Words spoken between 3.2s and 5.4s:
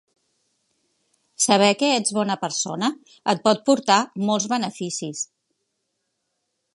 et pot portar molts beneficis